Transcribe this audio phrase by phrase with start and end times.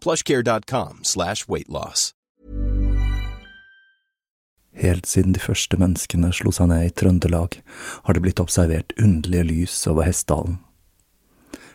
[0.00, 2.10] plushcare.com slash weightloss.
[4.80, 7.58] Helt siden de første menneskene slo seg ned i Trøndelag,
[8.06, 10.60] har det blitt observert underlige lys over Hessdalen.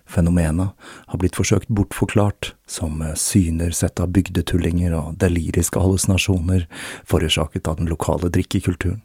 [0.06, 0.70] Fenomenet
[1.08, 6.67] har blitt forsøkt bortforklart som syner sett av bygdetullinger og deliriske hallusinasjoner
[7.10, 9.02] forårsaket av den lokale drikkekulturen.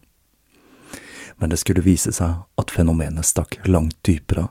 [1.40, 4.50] Men det skulle vise seg at fenomenet stakk langt dypere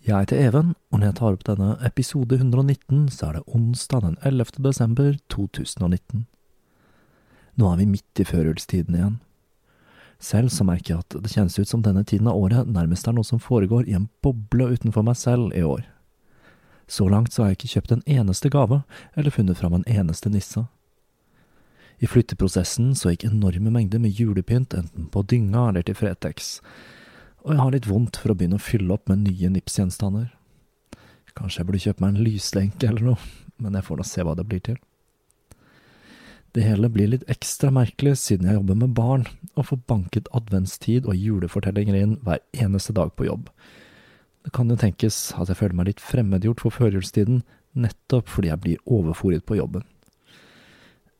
[0.00, 4.00] Jeg heter Even, og når jeg tar opp denne episode 119, så er det onsdag
[4.00, 4.56] den 11.
[4.64, 6.22] desember 2019.
[7.60, 9.18] Nå er vi midt i førjulstiden igjen.
[10.16, 13.12] Selv så merker jeg at det kjennes ut som denne tiden av året nærmest er
[13.16, 15.84] noe som foregår i en boble utenfor meg selv i år.
[16.88, 18.80] Så langt så har jeg ikke kjøpt en eneste gave,
[19.14, 20.64] eller funnet fram en eneste nisse.
[22.00, 26.56] I flytteprosessen så gikk enorme mengder med julepynt enten på dynga eller til Fretex,
[27.44, 30.28] og jeg har litt vondt for å begynne å fylle opp med nye Nips-gjenstander.
[31.38, 33.28] Kanskje jeg burde kjøpe meg en lyslenke eller noe,
[33.60, 34.78] men jeg får nå se hva det blir til.
[36.50, 41.06] Det hele blir litt ekstra merkelig siden jeg jobber med barn, og får banket adventstid
[41.06, 43.46] og julefortellinger inn hver eneste dag på jobb.
[44.44, 47.44] Det kan jo tenkes at jeg føler meg litt fremmedgjort for førjulstiden,
[47.78, 49.86] nettopp fordi jeg blir overfòret på jobben.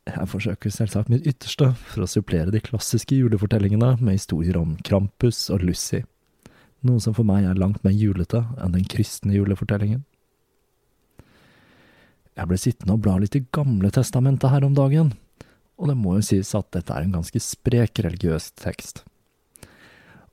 [0.09, 5.43] Jeg forsøker selvsagt mitt ytterste for å supplere de klassiske julefortellingene med historier om Krampus
[5.53, 6.01] og Lucy,
[6.81, 10.01] noe som for meg er langt mer julete enn den kristne julefortellingen.
[12.33, 15.13] Jeg ble sittende og bla litt i Gamle testamentet her om dagen,
[15.77, 19.03] og det må jo sies at dette er en ganske sprek religiøs tekst.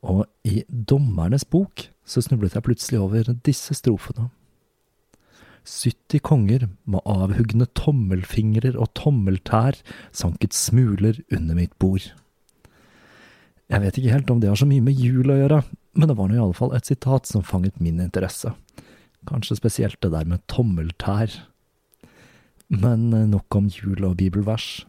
[0.01, 4.31] Og i Dommernes bok så snublet jeg plutselig over disse strofene.
[5.68, 9.76] 70 konger med avhugne tommelfingrer og tommeltær
[10.16, 12.09] sanket smuler under mitt bord.
[13.68, 15.60] Jeg vet ikke helt om det har så mye med jul å gjøre,
[15.98, 18.54] men det var nå fall et sitat som fanget min interesse.
[19.28, 21.34] Kanskje spesielt det der med tommeltær.
[22.72, 24.86] Men eh, nok om jul og bibelvers.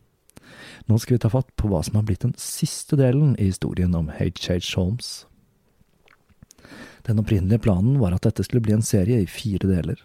[0.88, 3.96] Nå skal vi ta fatt på hva som har blitt den siste delen i historien
[3.98, 4.62] om H.H.
[4.78, 5.26] Holmes.
[7.08, 10.00] Den opprinnelige planen var at dette skulle bli en serie i fire deler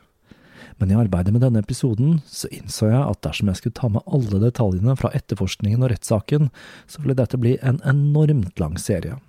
[0.81, 4.05] men i arbeidet med denne episoden så innså jeg at dersom jeg skulle ta med
[4.07, 6.51] alle detaljene fra etterforskningen og rettssaken,
[6.91, 9.21] så ville dette bli en enormt lang serie.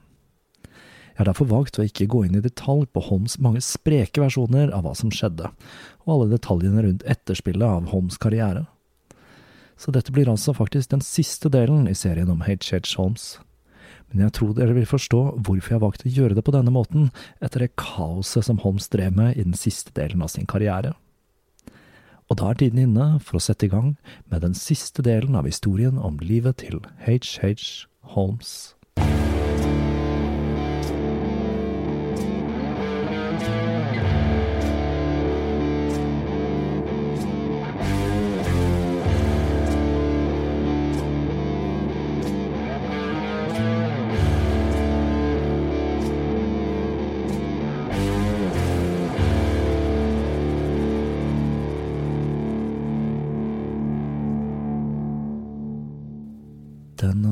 [1.15, 4.74] Jeg har derfor valgt å ikke gå inn i detalj på Holmes' mange spreke versjoner
[4.75, 5.47] av hva som skjedde,
[6.03, 8.65] og alle detaljene rundt etterspillet av Holmes' karriere.
[9.80, 12.81] Så dette blir altså faktisk den siste delen i serien om H.H.
[12.97, 13.38] Holmes.
[14.12, 17.09] Men jeg tror dere vil forstå hvorfor jeg valgte å gjøre det på denne måten,
[17.44, 20.94] etter det kaoset som Holmes drev med i den siste delen av sin karriere.
[22.30, 23.94] Og da er tiden inne for å sette i gang
[24.31, 27.54] med den siste delen av historien om livet til H.H.
[28.16, 28.75] Holmes.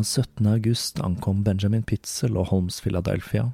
[0.03, 0.45] 17.
[0.47, 3.51] august ankom Benjamin Pitzel og Holmes Philadelphia.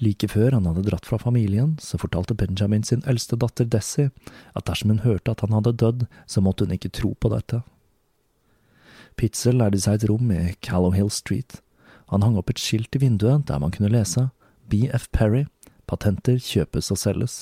[0.00, 4.08] Like før han hadde dratt fra familien, så fortalte Benjamin sin eldste datter Desi
[4.54, 7.60] at dersom hun hørte at han hadde dødd, så måtte hun ikke tro på dette.
[9.20, 11.60] Pitzel lærte seg et rom i Callow Hill Street.
[12.14, 14.30] Han hang opp et skilt i vinduet der man kunne lese
[14.72, 15.44] BF Perry,
[15.86, 17.36] patenter kjøpes og selges.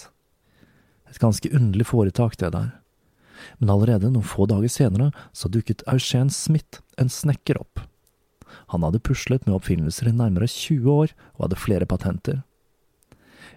[1.11, 2.80] Et ganske underlig foretak, det der
[3.59, 7.83] men allerede noen få dager senere så dukket Eugene Smith, en snekker, opp.
[8.75, 12.43] Han hadde puslet med oppfinnelser i nærmere 20 år og hadde flere patenter.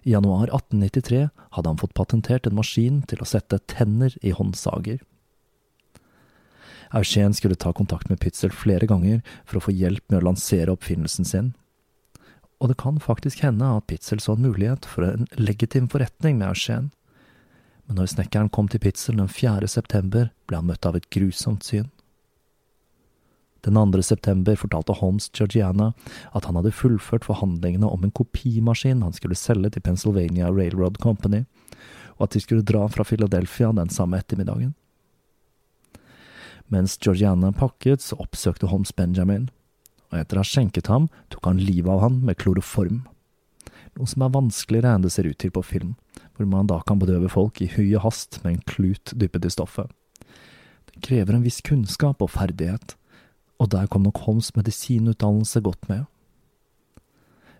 [0.03, 4.99] I januar 1893 hadde han fått patentert en maskin til å sette tenner i håndsager.
[6.93, 10.75] Eugène skulle ta kontakt med Pitzel flere ganger for å få hjelp med å lansere
[10.75, 11.53] oppfinnelsen sin.
[12.61, 16.53] Og det kan faktisk hende at Pitzel så en mulighet for en legitim forretning med
[16.53, 16.91] Eugène
[17.87, 19.67] men når snekkeren kom til Pitzel den 4.
[19.67, 21.89] september, ble han møtt av et grusomt syn.
[23.63, 24.01] Den 2.
[24.03, 25.93] september fortalte Holmes Georgiana
[26.35, 31.45] at han hadde fullført forhandlingene om en kopimaskin han skulle selge til Pennsylvania Railroad Company,
[32.19, 34.73] og at de skulle dra fra Philadelphia den samme ettermiddagen.
[36.67, 39.49] Mens Georgiana pakket, så oppsøkte Holmes Benjamin,
[40.11, 43.03] og etter å ha skjenket ham, tok han livet av han med kloroform.
[43.95, 45.93] Noe som er vanskeligere enn det ser ut til på film
[46.33, 49.91] hvor man da kan bedøve folk i høy hast med en klut dyppet i stoffet.
[50.93, 52.95] Det krever en viss kunnskap og ferdighet,
[53.61, 56.05] og der kom nok Holms medisinutdannelse godt med.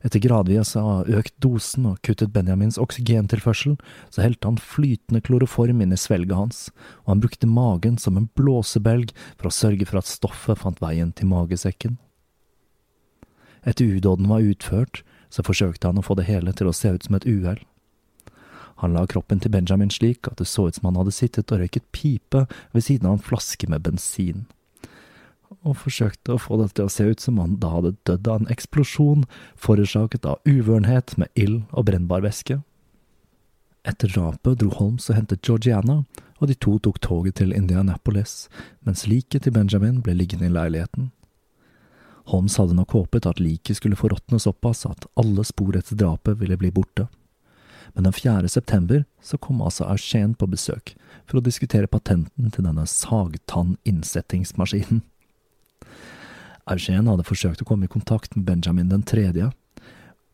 [0.03, 3.77] Etter gradvis å ha økt dosen og kuttet Benjamins oksygentilførsel,
[4.11, 6.65] så helte han flytende kloroform inn i svelget hans,
[7.05, 11.15] og han brukte magen som en blåsebelg for å sørge for at stoffet fant veien
[11.15, 11.95] til magesekken.
[13.63, 17.07] Etter udåden var utført, så forsøkte han å få det hele til å se ut
[17.07, 17.63] som et uhell.
[18.83, 21.61] Han la kroppen til Benjamin slik at det så ut som han hadde sittet og
[21.61, 22.41] røyket pipe
[22.73, 24.41] ved siden av en flaske med bensin,
[25.63, 28.41] og forsøkte å få det til å se ut som han da hadde dødd av
[28.41, 29.23] en eksplosjon
[29.55, 32.59] forårsaket av uvørenhet med ild og brennbar væske.
[33.87, 36.01] Etter drapet dro Holmes og hentet Georgiana,
[36.43, 38.49] og de to tok toget til Indianapolis,
[38.83, 41.13] mens liket til Benjamin ble liggende i leiligheten.
[42.35, 46.59] Holmes hadde nok håpet at liket skulle forråtne såpass at alle spor etter drapet ville
[46.59, 47.07] bli borte
[47.93, 48.49] men den 4.
[48.49, 50.95] september så kom altså Eugène på besøk
[51.29, 55.01] for å diskutere patenten til denne sagtann-innsettingsmaskinen.
[56.69, 59.51] Eugène hadde forsøkt å komme i kontakt med Benjamin den tredje,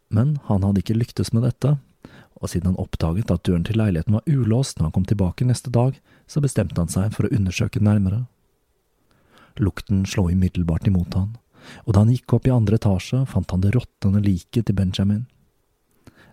[0.10, 1.78] men han hadde ikke lyktes med dette,
[2.40, 5.70] og siden han oppdaget at døren til leiligheten var ulåst når han kom tilbake neste
[5.74, 5.98] dag,
[6.30, 8.24] så bestemte han seg for å undersøke nærmere.
[9.60, 11.34] Lukten slo umiddelbart imot han,
[11.84, 15.26] og da han gikk opp i andre etasje, fant han det råtnende liket til Benjamin.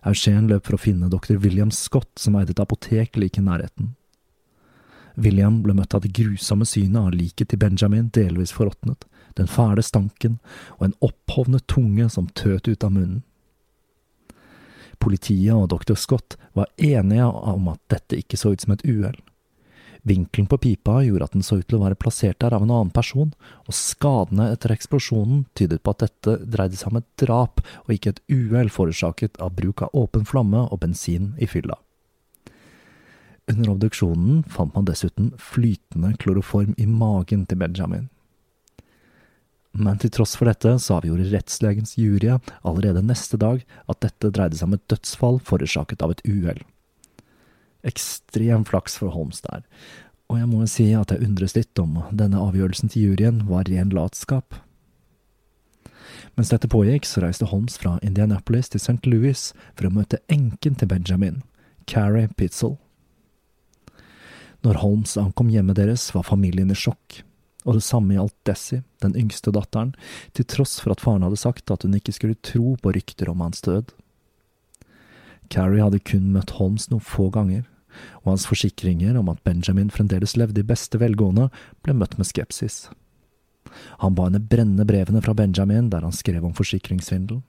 [0.07, 3.93] Eugène løp for å finne doktor William Scott, som eide et apotek like i nærheten.
[5.17, 9.83] William ble møtt av det grusomme synet av liket til Benjamin delvis forråtnet, den fæle
[9.85, 10.37] stanken
[10.77, 13.23] og en opphovnet tunge som tøt ut av munnen.
[15.01, 19.17] Politiet og doktor Scott var enige om at dette ikke så ut som et uhell.
[20.07, 22.71] Vinkelen på pipa gjorde at den så ut til å være plassert der av en
[22.71, 23.33] annen person,
[23.67, 28.13] og skadene etter eksplosjonen tydet på at dette dreide seg om et drap og ikke
[28.13, 31.75] et uhell forårsaket av bruk av åpen flamme og bensin i fylla.
[33.51, 38.07] Under obduksjonen fant man dessuten flytende kloroform i magen til Benjamin.
[39.77, 42.31] Men til tross for dette så avgjorde rettslegens jury
[42.63, 43.61] allerede neste dag
[43.91, 46.63] at dette dreide seg om et dødsfall forårsaket av et uhell
[47.87, 49.63] ekstrem flaks for Holmes der,
[50.27, 53.93] og jeg må si at jeg undres litt om denne avgjørelsen til juryen var ren
[53.95, 54.57] latskap.
[56.37, 58.99] Mens dette pågikk, så reiste Holmes fra Indianapolis til St.
[59.09, 61.39] Louis for å møte enken til Benjamin,
[61.89, 62.75] Carrie Pitzel.
[64.65, 67.21] Når Holmes ankom hjemmet deres, var familien i sjokk,
[67.65, 69.93] og det samme gjaldt Desi, den yngste datteren,
[70.35, 73.41] til tross for at faren hadde sagt at hun ikke skulle tro på rykter om
[73.45, 73.93] hans død.
[75.53, 77.63] Carrie hadde kun møtt Holmes noen få ganger,
[78.23, 81.49] og hans forsikringer om at Benjamin fremdeles levde i beste velgående,
[81.85, 82.87] ble møtt med skepsis.
[84.01, 87.43] Han ba henne brenne brevene fra Benjamin der han skrev om forsikringssvindelen.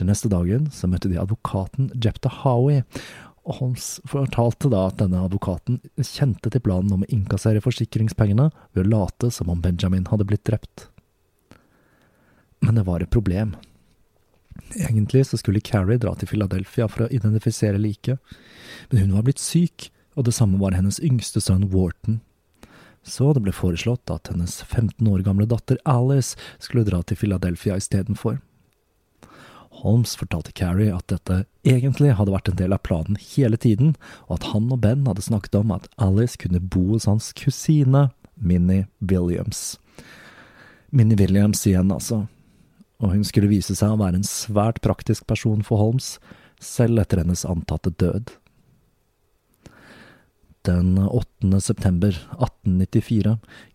[0.00, 2.82] Den neste dagen så møtte de advokaten Jepta Howie,
[3.42, 8.84] og Holmes fortalte da at denne advokaten kjente til planen om å innkassere forsikringspengene ved
[8.84, 10.86] å late som om Benjamin hadde blitt drept.
[12.62, 13.56] Men det var et problem.
[14.76, 18.20] Egentlig så skulle Carrie dra til Philadelphia for å identifisere liket,
[18.90, 22.20] men hun var blitt syk, og det samme var hennes yngste sønn Wharton.
[23.02, 27.76] Så det ble foreslått at hennes 15 år gamle datter Alice skulle dra til Philadelphia
[27.80, 28.38] istedenfor.
[29.82, 33.96] Holmes fortalte Carrie at dette egentlig hadde vært en del av planen hele tiden,
[34.28, 38.10] og at han og Ben hadde snakket om at Alice kunne bo hos hans kusine,
[38.36, 39.80] Minnie Williams.
[40.90, 42.26] Minnie Williams igjen, altså.
[43.02, 46.16] Og hun skulle vise seg å være en svært praktisk person for Holmes,
[46.62, 48.36] selv etter hennes antatte død.
[50.62, 51.58] Den 8.
[51.58, 53.32] september 1894,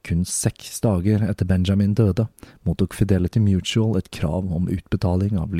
[0.07, 2.29] kun seks dager etter Benjamin døde,
[2.63, 5.60] mottok Fidelity Mutual et krav om utbetaling av eh,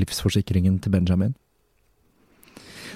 [0.00, 1.34] livsforsikringen til Benjamin.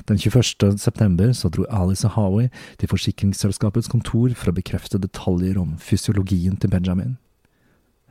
[0.09, 0.79] Den 21.
[0.81, 2.49] september så dro Alice Howie
[2.81, 7.19] til forsikringsselskapets kontor for å bekrefte detaljer om fysiologien til Benjamin.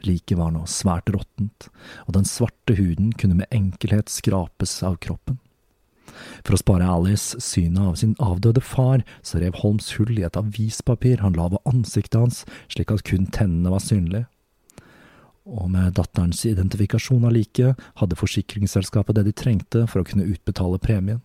[0.04, 1.70] Liket var nå svært råttent,
[2.08, 5.40] og den svarte huden kunne med enkelhet skrapes av kroppen.
[6.44, 10.38] For å spare Alice synet av sin avdøde far, så rev Holmes hull i et
[10.40, 14.28] avispapir han la ved ansiktet hans, slik at kun tennene var synlige.
[15.44, 20.80] Og med datterens identifikasjon av liket, hadde forsikringsselskapet det de trengte for å kunne utbetale
[20.84, 21.24] premien.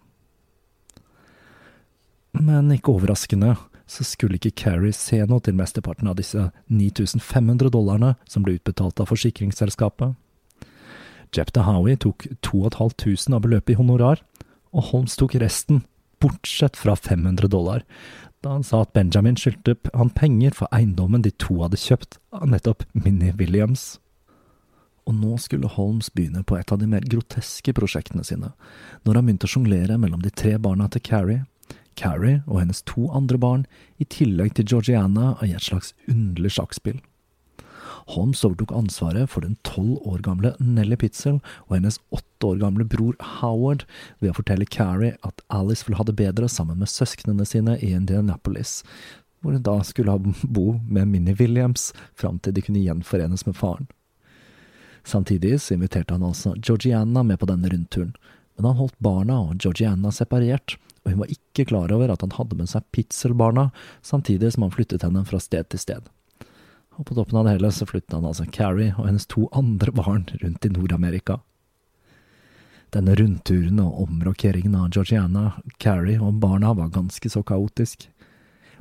[2.39, 3.55] Men ikke overraskende,
[3.89, 9.01] så skulle ikke Carrie se noe til mesteparten av disse 9500 dollarene som ble utbetalt
[9.01, 10.15] av forsikringsselskapet.
[11.35, 14.23] Jepta Howie tok 2500 av beløpet i honorar,
[14.73, 15.83] og Holmes tok resten,
[16.21, 17.85] bortsett fra 500 dollar,
[18.43, 22.47] da han sa at Benjamin skyldte han penger for eiendommen de to hadde kjøpt av
[22.51, 23.97] nettopp Minnie Williams.
[25.09, 28.53] Og nå skulle Holmes begynne på et av de mer groteske prosjektene sine,
[29.05, 31.47] når han begynte å sjonglere mellom de tre barna til Carrie,
[31.99, 33.67] Carrie og hennes to andre barn,
[33.99, 37.01] i tillegg til Georgiana i et slags underlig sjakkspill.
[38.15, 42.87] Holmes overtok ansvaret for den tolv år gamle Nelly Pitzel og hennes åtte år gamle
[42.89, 43.85] bror Howard
[44.23, 47.93] ved å fortelle Carrie at Alice ville ha det bedre sammen med søsknene sine i
[47.97, 48.81] Indianapolis,
[49.43, 53.59] hvor hun da skulle ha bo med Minnie Williams fram til de kunne gjenforenes med
[53.59, 53.91] faren.
[55.05, 58.17] Samtidig inviterte han altså Georgiana med på denne rundturen,
[58.57, 62.37] men han holdt barna og Georgiana separert, og hun var ikke klar over at han
[62.37, 63.71] hadde med seg Pitzel-barna,
[64.03, 66.09] samtidig som han flyttet henne fra sted til sted
[66.99, 69.93] og på toppen av det hele så flyttet han altså Carrie og hennes to andre
[69.95, 71.39] barn rundt i Nord-Amerika.
[72.95, 78.09] Denne rundturen og omrokeringen av Georgiana, Carrie og barna var ganske så kaotisk,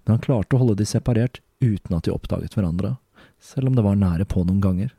[0.03, 2.95] men han klarte å holde de separert uten at de oppdaget hverandre,
[3.37, 4.95] selv om det var nære på noen ganger.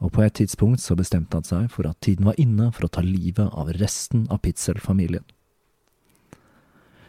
[0.00, 2.92] Og på et tidspunkt så bestemte han seg for at tiden var inne for å
[2.94, 5.26] ta livet av resten av Pitzel-familien.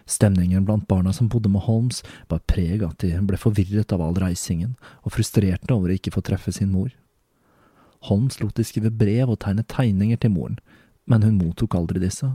[0.06, 4.18] Stemningen blant barna som bodde med Holmes, bar preg at de ble forvirret av all
[4.20, 6.92] reisingen, og frustrerte over å ikke få treffe sin mor.
[8.10, 10.60] Holmes lot de skrive brev og tegne tegninger til moren,
[11.08, 12.34] men hun mottok aldri disse.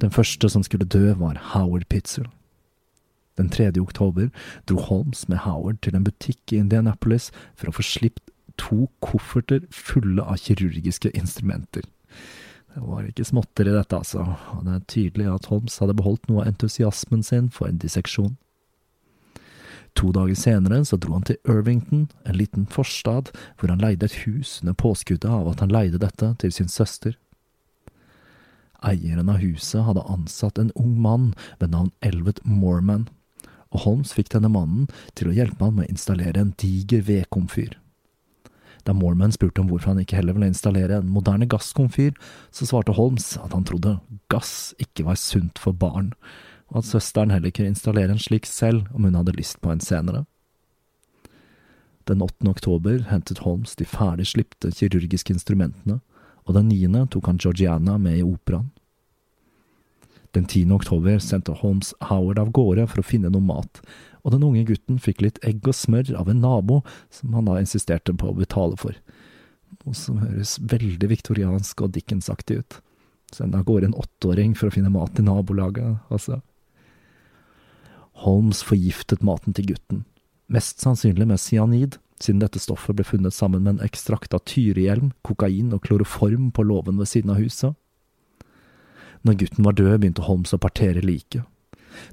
[0.00, 2.28] Den første som skulle dø, var Howard Pitzel.
[3.38, 3.72] Den 3.
[3.80, 4.28] oktober
[4.66, 8.22] dro Holmes med Howard til en butikk i Indianapolis for å få slipt
[8.58, 11.86] to kofferter fulle av kirurgiske instrumenter.
[12.74, 14.24] Det var ikke småtteri dette, altså,
[14.54, 18.36] og det er tydelig at Holmes hadde beholdt noe av entusiasmen sin for en disseksjon.
[19.98, 24.20] To dager senere så dro han til Irvington, en liten forstad, hvor han leide et
[24.26, 27.16] hus under påskuddet av at han leide dette til sin søster.
[28.86, 33.08] Eieren av huset hadde ansatt en ung mann ved navn Elvet Morman,
[33.74, 34.86] og Holmes fikk denne mannen
[35.18, 37.74] til å hjelpe ham med å installere en diger vedkomfyr.
[38.86, 42.14] Da Morman spurte om hvorfor han ikke heller ville installere en moderne gasskomfyr,
[42.54, 43.98] så svarte Holmes at han trodde
[44.32, 46.14] gass ikke var sunt for barn,
[46.72, 49.82] og at søsteren heller kunne installere en slik selv om hun hadde lyst på en
[49.84, 50.24] senere.
[52.08, 52.48] Den 8.
[52.48, 55.98] oktober hentet Holmes de ferdig slipte kirurgiske instrumentene,
[56.48, 58.70] og den niende tok han Georgiana med i operaen.
[60.36, 60.72] Den 10.
[60.76, 63.80] oktober sendte Holmes Howard av gårde for å finne noe mat,
[64.24, 67.56] og den unge gutten fikk litt egg og smør av en nabo som han da
[67.60, 68.96] insisterte på å betale for,
[69.84, 72.78] noe som høres veldig viktoriansk og Dickensaktig ut.
[73.32, 76.40] Sende av gårde en åtteåring for å finne mat i nabolaget, altså.
[78.24, 80.04] Holmes forgiftet maten til gutten,
[80.48, 85.12] mest sannsynlig med cyanid, siden dette stoffet ble funnet sammen med en ekstrakt av tyrihjelm,
[85.26, 87.76] kokain og kloroform på låven ved siden av huset.
[89.26, 91.46] Når gutten var død, begynte Holmes å partere liket.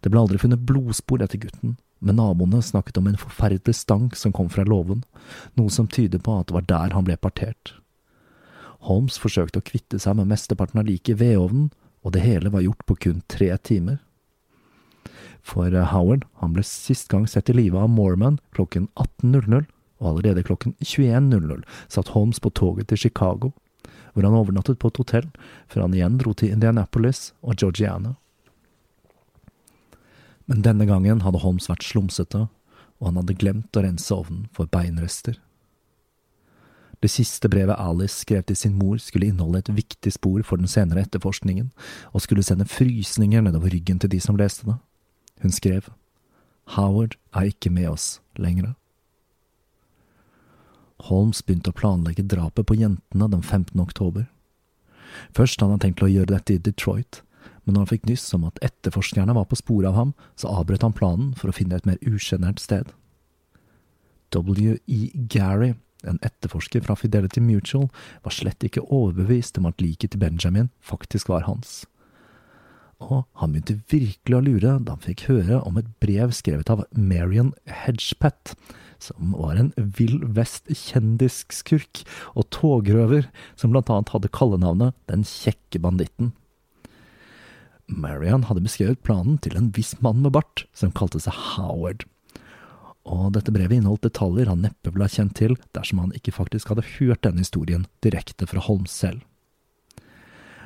[0.01, 4.33] Det ble aldri funnet blodspor etter gutten, men naboene snakket om en forferdelig stank som
[4.35, 5.03] kom fra låven,
[5.57, 7.75] noe som tyder på at det var der han ble partert.
[8.85, 11.69] Holmes forsøkte å kvitte seg med mesteparten av liket i vedovnen,
[12.05, 13.97] og det hele var gjort på kun tre timer.
[15.45, 19.65] For eh, Howard han ble sist gang sett i live av Mormon klokken 18.00,
[19.99, 23.51] og allerede klokken 21.00 satt Holmes på toget til Chicago,
[24.13, 25.31] hvor han overnattet på et hotell,
[25.67, 28.15] før han igjen dro til Indianapolis og Georgiana.
[30.45, 32.45] Men denne gangen hadde Holmes vært slumsete,
[32.99, 35.39] og han hadde glemt å rense ovnen for beinrester.
[37.03, 40.69] Det siste brevet Alice skrev til sin mor skulle inneholde et viktig spor for den
[40.71, 41.71] senere etterforskningen,
[42.13, 44.77] og skulle sende frysninger nedover ryggen til de som leste det.
[45.43, 45.91] Hun skrev
[46.73, 48.73] Howard er ikke med oss lenger.
[51.09, 53.79] Holmes begynte å planlegge drapet på jentene den 15.
[53.81, 54.27] oktober.
[55.35, 57.21] Først hadde han tenkt å gjøre dette i Detroit,
[57.63, 60.85] men når han fikk nyss om at etterforskerne var på sporet av ham, så avbrøt
[60.85, 62.91] han planen for å finne et mer usjenert sted.
[64.35, 64.99] W.E.
[65.31, 65.73] Gary,
[66.05, 67.87] en etterforsker fra Fidelity Mutual,
[68.25, 71.83] var slett ikke overbevist om at liket til Benjamin faktisk var hans.
[73.03, 76.85] Og han begynte virkelig å lure da han fikk høre om et brev skrevet av
[76.95, 78.55] Marion Hedgepet,
[79.01, 86.33] som var en Vill Vest-kjendisskurk og togrøver som blant annet hadde kallenavnet Den kjekke banditten.
[87.87, 92.07] Marion hadde beskrevet planen til en viss mann med bart, som kalte seg Howard.
[93.05, 96.71] Og dette brevet inneholdt detaljer han neppe ville ha kjent til dersom han ikke faktisk
[96.73, 99.21] hadde hørt denne historien direkte fra Holmes selv.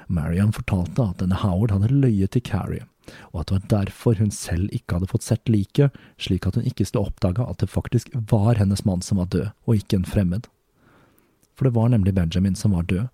[0.09, 2.87] Marion fortalte at denne Howard hadde løyet til Carrie,
[3.31, 6.67] og at det var derfor hun selv ikke hadde fått sett liket, slik at hun
[6.67, 10.09] ikke skulle oppdage at det faktisk var hennes mann som var død, og ikke en
[10.09, 10.49] fremmed.
[11.57, 13.07] For det var nemlig Benjamin som var død,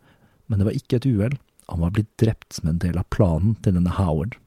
[0.48, 3.56] men det var ikke et uhell, han var blitt drept som en del av planen
[3.66, 4.38] til denne Howard.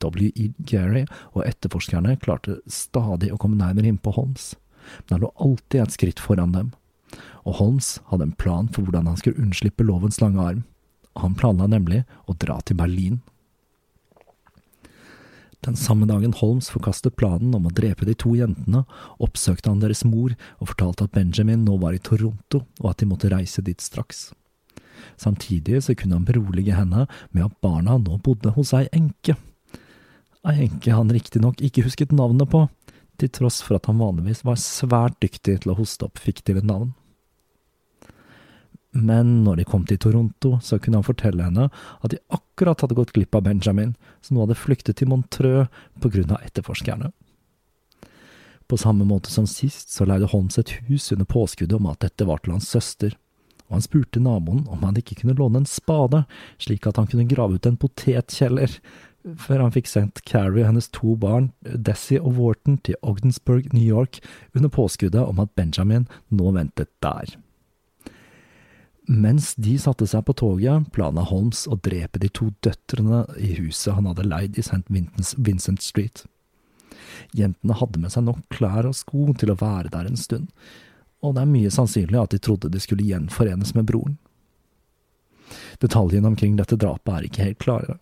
[0.00, 0.50] W.E.
[0.64, 1.04] Gary
[1.36, 4.54] og etterforskerne klarte stadig å komme nærmere innpå Holmes,
[5.04, 6.72] men han lå alltid et skritt foran dem,
[7.44, 10.64] og Holmes hadde en plan for hvordan han skulle unnslippe lovens lange arm.
[11.20, 13.20] Han planla nemlig å dra til Berlin.
[15.60, 18.86] Den samme dagen Holmes forkastet planen om å drepe de to jentene,
[19.20, 23.08] oppsøkte han deres mor og fortalte at Benjamin nå var i Toronto, og at de
[23.10, 24.30] måtte reise dit straks.
[25.20, 29.36] Samtidig så kunne han berolige henne med at barna nå bodde hos ei enke.
[30.48, 32.64] Ei enke han riktignok ikke husket navnet på,
[33.20, 36.94] til tross for at han vanligvis var svært dyktig til å hoste opp fiktive navn.
[38.92, 42.96] Men når de kom til Toronto, så kunne han fortelle henne at de akkurat hadde
[42.98, 45.68] gått glipp av Benjamin, som nå hadde flyktet til Montreux
[46.02, 47.12] av etterforskerne.
[48.66, 52.26] På samme måte som sist så leide Holmes et hus under påskuddet om at dette
[52.26, 53.16] var til hans søster
[53.70, 56.24] og han spurte naboen om han ikke kunne låne en spade,
[56.58, 58.72] slik at han kunne grave ut en potetkjeller,
[59.38, 63.86] før han fikk sendt Carrie og hennes to barn, Desi og Wharton, til Ogdensburg, New
[63.86, 64.18] York,
[64.58, 67.36] under påskuddet om at Benjamin nå ventet der.
[69.10, 73.96] Mens de satte seg på toget, plana Holmes å drepe de to døtrene i huset
[73.96, 74.84] han hadde leid i St.
[75.34, 76.22] Vincent Street.
[77.34, 80.46] Jentene hadde med seg nok klær og sko til å være der en stund,
[81.26, 84.14] og det er mye sannsynlig at de trodde de skulle gjenforenes med broren.
[85.82, 87.98] Detaljene omkring dette drapet er ikke helt klare.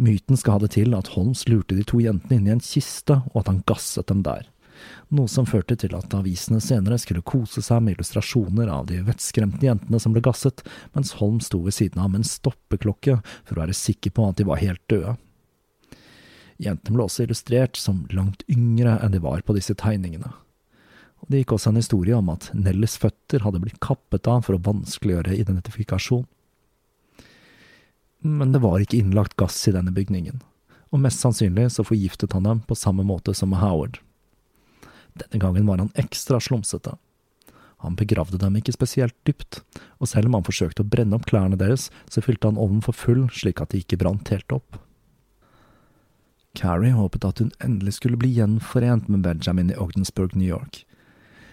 [0.00, 3.20] Myten skal ha det til at Holmes lurte de to jentene inn i en kiste,
[3.34, 4.48] og at han gasset dem der,
[5.14, 9.66] noe som førte til at avisene senere skulle kose seg med illustrasjoner av de vettskremte
[9.66, 10.64] jentene som ble gasset,
[10.96, 14.40] mens Holm sto ved siden av med en stoppeklokke for å være sikker på at
[14.40, 15.16] de var helt døde.
[16.58, 20.34] Jentene ble også illustrert som langt yngre enn de var på disse tegningene
[21.18, 24.56] og det gikk også en historie om at Nelles føtter hadde blitt kappet av for
[24.56, 26.26] å vanskeliggjøre identifikasjon.
[28.26, 30.40] Men det var ikke innlagt gass i denne bygningen,
[30.90, 34.00] og mest sannsynlig så forgiftet han dem på samme måte som med Howard.
[35.18, 36.96] Denne gangen var han ekstra slumsete.
[37.84, 39.60] Han begravde dem ikke spesielt dypt,
[40.02, 42.96] og selv om han forsøkte å brenne opp klærne deres, så fylte han ovnen for
[42.96, 44.80] full slik at de ikke brant helt opp.
[46.58, 50.84] Carrie håpet at hun endelig skulle bli gjenforent med Benjamin i Ogdensburg, New York,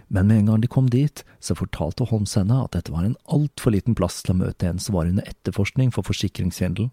[0.07, 3.17] Men med en gang de kom dit, så fortalte Holmes henne at dette var en
[3.25, 6.91] altfor liten plass til å møte en som var under etterforskning for forsikringssvindel.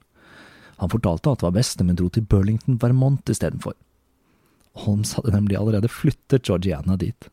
[0.80, 3.76] Han fortalte at det var best om hun dro til Burlington, Vermont istedenfor.
[4.84, 7.28] Holmes hadde nemlig allerede flyttet Georgiana dit.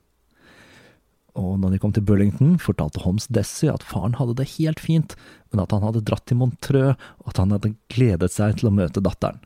[1.39, 5.15] Og når de kom til Burlington, fortalte Holmes Dessy at faren hadde det helt fint,
[5.51, 8.75] men at han hadde dratt til Montreux, og at han hadde gledet seg til å
[8.75, 9.39] møte datteren.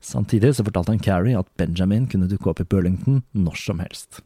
[0.00, 4.22] Samtidig så fortalte han Carrie at Benjamin kunne dukke opp i Burlington når som helst.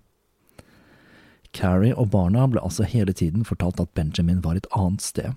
[1.52, 5.32] Carrie og barna ble altså hele tiden fortalt at Benjamin var et annet sted,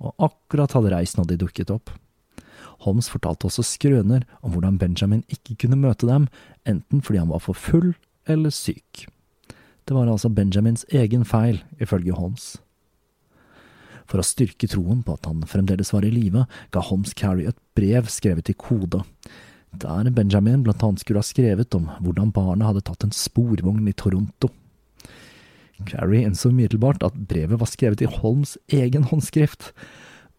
[0.00, 1.92] og akkurat hadde reist når de dukket opp.
[2.84, 6.28] Holmes fortalte også skrøner om hvordan Benjamin ikke kunne møte dem,
[6.68, 7.94] enten fordi han var for full
[8.28, 9.06] eller syk.
[9.88, 12.58] Det var altså Benjamins egen feil, ifølge Holmes.
[14.08, 17.58] For å styrke troen på at han fremdeles var i live, ga Holmes Carrie et
[17.76, 19.02] brev skrevet i kode,
[19.76, 23.96] der Benjamin blant annet skulle ha skrevet om hvordan barnet hadde tatt en sporvogn i
[23.96, 24.48] Toronto.
[25.86, 29.70] Carrie innså umiddelbart at brevet var skrevet i Holmes egen håndskrift,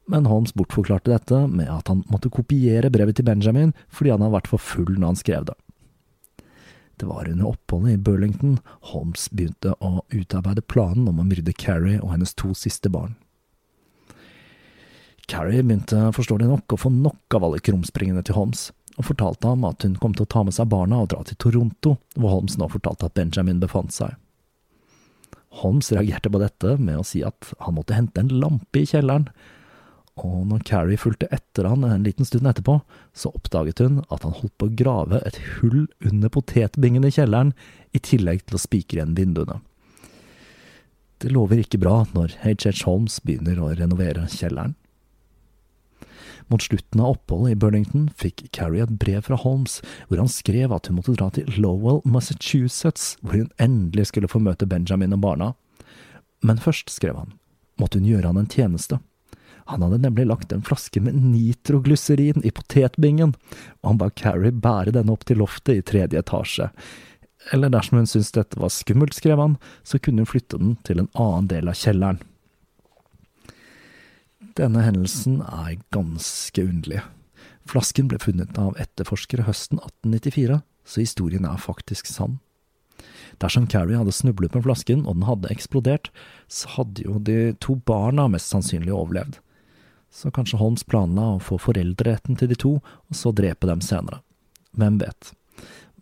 [0.10, 4.38] men Holmes bortforklarte dette med at han måtte kopiere brevet til Benjamin fordi han hadde
[4.40, 5.58] vært for full når han skrev det.
[7.00, 8.58] Det var under oppholdet i Burlington
[8.92, 13.14] Holmes begynte å utarbeide planen om å myrde Carrie og hennes to siste barn.
[15.30, 19.64] Carrie begynte forståelig nok å få nok av alle krumspringene til Holmes, og fortalte ham
[19.70, 22.58] at hun kom til å ta med seg barna og dra til Toronto, hvor Holmes
[22.60, 24.18] nå fortalte at Benjamin befant seg.
[25.62, 29.30] Holmes reagerte på dette med å si at han måtte hente en lampe i kjelleren,
[30.26, 32.80] og når Carrie fulgte etter han en liten stund etterpå,
[33.14, 37.54] så oppdaget hun at han holdt på å grave et hull under potetbingen i kjelleren,
[37.96, 39.62] i tillegg til å spikre igjen vinduene.
[41.20, 42.86] Det lover ikke bra når H.H.
[42.88, 44.78] Holmes begynner å renovere kjelleren.
[46.50, 50.72] Mot slutten av oppholdet i Burlington fikk Carrie et brev fra Holmes, hvor han skrev
[50.74, 55.22] at hun måtte dra til Lowell, Massachusetts, hvor hun endelig skulle få møte Benjamin og
[55.28, 55.52] barna.
[56.42, 57.36] Men først, skrev han,
[57.78, 58.98] måtte hun gjøre han en tjeneste.
[59.70, 63.36] Han hadde nemlig lagt en flaske med nitroglyserin i potetbingen,
[63.82, 66.72] og han ba Carrie bære denne opp til loftet i tredje etasje.
[67.54, 71.04] Eller dersom hun syntes dette var skummelt, skrev han, så kunne hun flytte den til
[71.04, 72.18] en annen del av kjelleren.
[74.58, 77.04] Denne hendelsen er ganske underlig.
[77.70, 80.58] Flasken ble funnet av etterforskere høsten 1894,
[80.90, 82.40] så historien er faktisk sann.
[83.40, 86.10] Dersom Carrie hadde snublet med flasken og den hadde eksplodert,
[86.50, 89.38] så hadde jo de to barna mest sannsynlig overlevd.
[90.10, 94.24] Så kanskje Holmes planla å få foreldreretten til de to, og så drepe dem senere.
[94.78, 95.34] Hvem vet.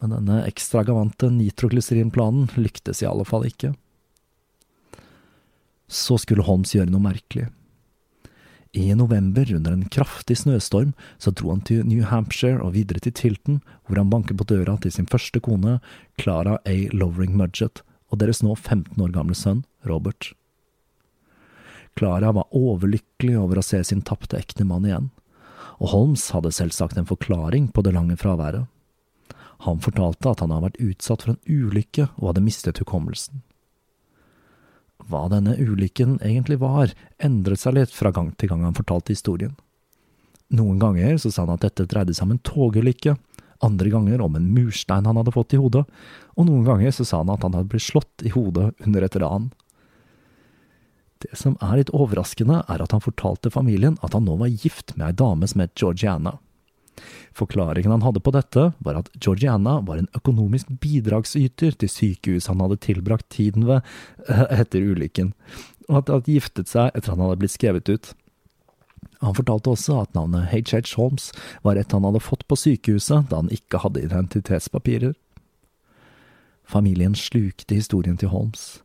[0.02, 3.74] Men denne ekstravagante nitroglyserinplanen lyktes i alle fall ikke.
[5.88, 7.48] Så skulle Holmes gjøre noe merkelig.
[8.78, 13.16] I november, under en kraftig snøstorm, så dro han til New Hampshire og videre til
[13.16, 15.80] Tilton, hvor han banket på døra til sin første kone,
[16.20, 16.76] Clara A.
[16.94, 20.34] Lovering Mudgett, og deres nå 15 år gamle sønn, Robert.
[21.98, 25.10] Clara var overlykkelig over å se sin tapte ektemann igjen,
[25.82, 28.68] og Holmes hadde selvsagt en forklaring på det lange fraværet.
[29.66, 33.42] Han fortalte at han hadde vært utsatt for en ulykke og hadde mistet hukommelsen.
[35.08, 36.92] Hva denne ulykken egentlig var,
[37.24, 39.56] endret seg litt fra gang til gang han fortalte historien.
[40.54, 43.16] Noen ganger så sa han at dette dreide seg om en togulykke,
[43.66, 45.84] andre ganger om en murstein han hadde fått i hodet,
[46.38, 49.18] og noen ganger så sa han at han hadde blitt slått i hodet under et
[49.24, 49.50] ran.
[51.24, 54.94] Det som er litt overraskende, er at han fortalte familien at han nå var gift
[54.98, 56.38] med ei dame som het Georgiana.
[57.38, 62.64] Forklaringen han hadde på dette, var at Georgiana var en økonomisk bidragsyter til sykehuset han
[62.66, 63.84] hadde tilbrakt tiden ved
[64.28, 65.34] eh, etter ulykken,
[65.88, 68.14] og at de hadde giftet seg etter han hadde blitt skrevet ut.
[69.22, 70.94] Han fortalte også at navnet H.H.
[70.98, 71.32] Holmes
[71.66, 75.16] var et han hadde fått på sykehuset da han ikke hadde identitetspapirer.
[76.68, 78.82] Familien slukte historien til Holmes,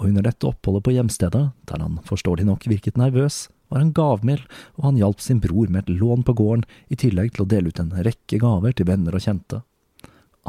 [0.00, 4.46] og under dette oppholdet på hjemstedet, der han forståelig nok virket nervøs, var han gavmild,
[4.80, 7.68] og han hjalp sin bror med et lån på gården, i tillegg til å dele
[7.68, 9.60] ut en rekke gaver til venner og kjente.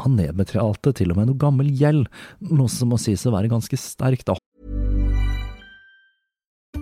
[0.00, 2.08] Han nedbetalte til og med noe gammel gjeld,
[2.48, 4.38] noe som må sies å være ganske sterkt da.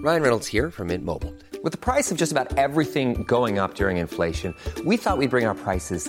[0.01, 1.35] Ryan Reynolds here from Mint Mobile.
[1.65, 4.55] With the price of just about everything going up during inflation,
[4.87, 6.09] we thought we'd bring our prices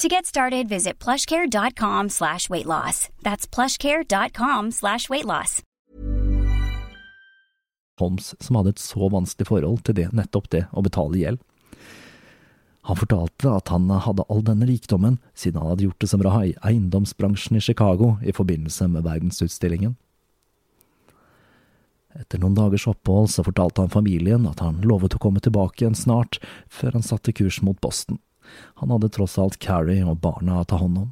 [0.00, 3.08] To get started, visit plushcare.com slash weight loss.
[3.22, 5.62] That's plushcare.com slash weight loss.
[8.00, 11.38] Holmes som hadde et så vanskelig forhold til det, nettopp det å betale gjeld.
[12.90, 16.42] Han fortalte at han hadde all denne rikdommen siden han hadde gjort det som bra
[16.42, 19.94] i eiendomsbransjen i Chicago i forbindelse med verdensutstillingen.
[22.18, 25.96] Etter noen dagers opphold så fortalte han familien at han lovet å komme tilbake igjen
[25.98, 28.18] snart, før han satte kurs mot Boston.
[28.80, 31.10] Han hadde tross alt Carrie og barna å ta hånd om.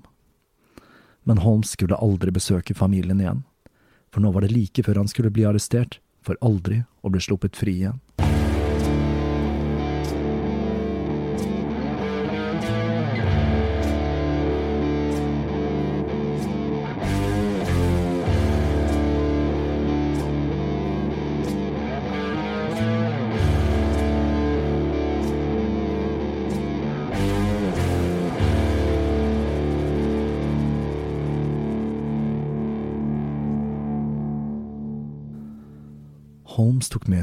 [1.25, 3.45] Men Holmes skulle aldri besøke familien igjen,
[4.13, 7.59] for nå var det like før han skulle bli arrestert, for aldri å bli sluppet
[7.59, 8.01] fri igjen.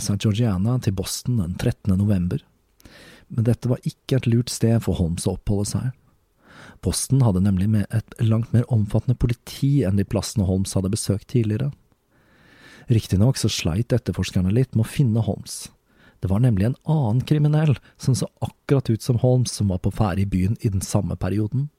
[0.03, 1.95] Seg Georgiana til Boston den 13.
[1.99, 2.41] november,
[3.29, 5.89] men dette var ikke et lurt sted for Holmes å oppholde seg.
[6.83, 11.29] Boston hadde nemlig med et langt mer omfattende politi enn de plassene Holmes hadde besøkt
[11.33, 11.71] tidligere.
[12.89, 15.67] Riktignok så sleit etterforskerne litt med å finne Holmes.
[16.19, 19.91] Det var nemlig en annen kriminell som så akkurat ut som Holmes som var på
[19.93, 21.69] ferde i byen i den samme perioden.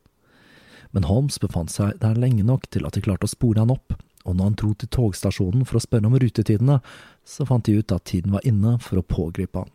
[0.94, 3.96] Men Holmes befant seg der lenge nok til at de klarte å spore han opp,
[4.24, 6.80] og når han dro til togstasjonen for å spørre om rutetidene,
[7.24, 9.70] så fant de ut at tiden var inne for å pågripe han.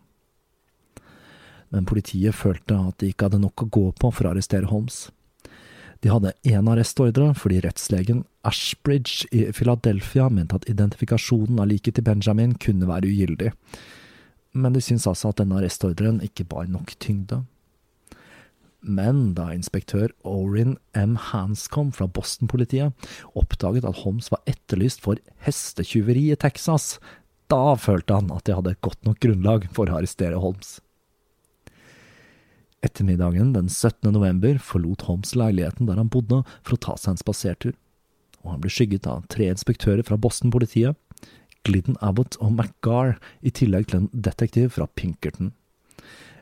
[1.73, 5.07] Men politiet følte at de ikke hadde nok å gå på for å arrestere Holmes.
[6.03, 12.05] De hadde én arrestordre fordi rettslegen Ashbridge i Philadelphia mente at identifikasjonen av liket til
[12.05, 13.51] Benjamin kunne være ugyldig,
[14.55, 17.41] men de syntes altså at denne arrestordren ikke bar nok tyngde.
[18.85, 21.15] Men da inspektør Orin M.
[21.17, 22.93] Hanscom fra Boston-politiet
[23.33, 26.99] oppdaget at Holmes var etterlyst for hestetyveri i Texas,
[27.49, 30.77] da følte han at de hadde et godt nok grunnlag for å arrestere Holmes.
[32.85, 34.11] Ettermiddagen den 17.
[34.13, 37.73] november forlot Holmes leiligheten der han bodde for å ta seg en spasertur,
[38.45, 40.93] og han ble skygget av tre inspektører fra Boston-politiet,
[41.65, 45.55] Glidden Abbott og McGarr, i tillegg til en detektiv fra Pinkerton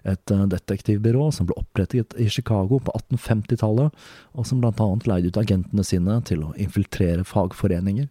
[0.03, 3.93] et eh, detektivbyrå som ble opprettet i Chicago på 1850-tallet,
[4.35, 8.09] og som blant annet leide ut agentene sine til å infiltrere fagforeninger.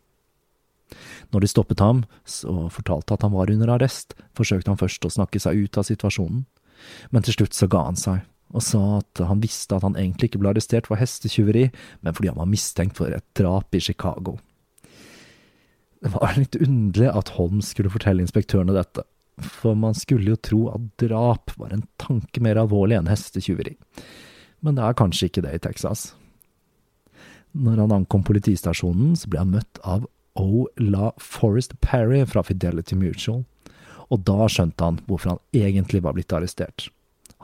[1.32, 2.02] Når de stoppet ham
[2.48, 5.88] og fortalte at han var under arrest, forsøkte han først å snakke seg ut av
[5.88, 6.44] situasjonen,
[7.14, 10.30] men til slutt så ga han seg, og sa at han visste at han egentlig
[10.30, 11.70] ikke ble arrestert for hestetyveri,
[12.04, 14.36] men fordi han var mistenkt for et drap i Chicago.
[16.02, 19.06] Det var litt underlig at Holmes skulle fortelle inspektørene dette,
[19.40, 23.76] for man skulle jo tro at drap var en tanke mer alvorlig enn hestetyveri.
[24.62, 26.12] Men det er kanskje ikke det i Texas.
[27.52, 30.06] Når han ankom politistasjonen, så ble han møtt av
[30.38, 30.66] O.
[30.80, 33.42] La Forest Perry fra Fidelity Mutual,
[34.08, 36.88] og da skjønte han hvorfor han egentlig var blitt arrestert.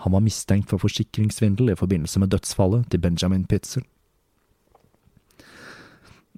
[0.04, 3.84] Han var mistenkt for forsikringssvindel i forbindelse med dødsfallet til Benjamin Pitzel.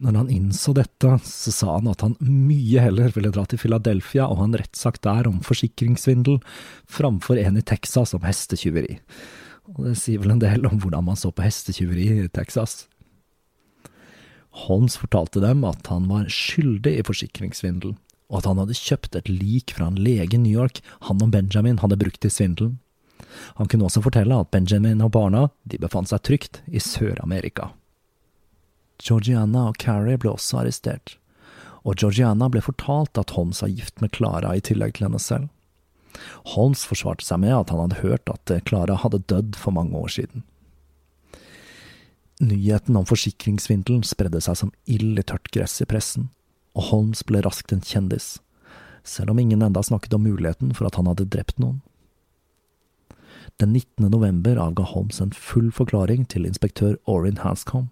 [0.01, 4.25] Når han innså dette, så sa han at han mye heller ville dra til Philadelphia
[4.31, 6.39] og ha en rettssak der om forsikringssvindel,
[6.89, 8.97] framfor en i Texas om hestetyveri.
[9.77, 12.87] Og det sier vel en del om hvordan man så på hestetyveri i Texas.
[14.65, 17.93] Holmes fortalte dem at han var skyldig i forsikringssvindel,
[18.33, 21.35] og at han hadde kjøpt et lik fra en lege i New York han og
[21.35, 22.79] Benjamin hadde brukt i svindelen.
[23.61, 27.69] Han kunne også fortelle at Benjamin og barna de befant seg trygt i Sør-Amerika.
[29.01, 31.17] Georgiana og Carrie ble også arrestert,
[31.85, 35.49] og Georgiana ble fortalt at Holmes var gift med Clara i tillegg til henne selv.
[36.55, 40.13] Holmes forsvarte seg med at han hadde hørt at Clara hadde dødd for mange år
[40.19, 40.45] siden.
[42.41, 46.31] Nyheten om forsikringssvindelen spredde seg som ild i tørt gress i pressen,
[46.73, 48.39] og Holmes ble raskt en kjendis,
[49.05, 51.81] selv om ingen enda snakket om muligheten for at han hadde drept noen.
[53.61, 54.09] Den 19.
[54.09, 57.91] november avga Holmes en full forklaring til inspektør Orin Hanscom,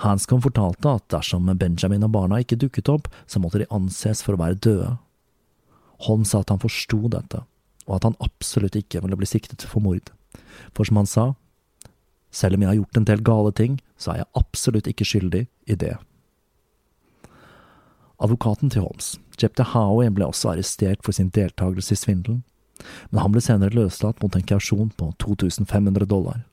[0.00, 4.36] Hanscom fortalte at dersom Benjamin og barna ikke dukket opp, så måtte de anses for
[4.36, 4.94] å være døde.
[6.06, 7.42] Holm sa at han forsto dette,
[7.86, 10.08] og at han absolutt ikke ville bli siktet for mord.
[10.72, 11.26] For som han sa,
[12.30, 15.46] selv om jeg har gjort en del gale ting, så er jeg absolutt ikke skyldig
[15.68, 15.96] i det.
[18.20, 22.42] Advokaten til Holmes, Jepte Howie, ble også arrestert for sin deltakelse i svindelen,
[23.10, 26.46] men han ble senere løslatt mot en kausjon på 2500 dollar.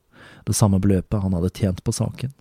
[0.47, 2.31] det samme beløpet han hadde tjent på saken.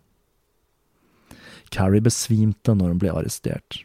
[1.74, 3.83] Carrie besvimte når hun ble arrestert.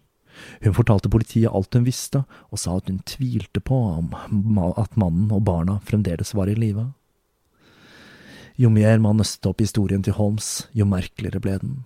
[0.64, 5.44] Hun fortalte politiet alt hun visste, og sa at hun tvilte på at mannen og
[5.48, 6.88] barna fremdeles var i live.
[8.60, 11.80] Jo mer man nøstet opp historien til Holmes, jo merkeligere ble den.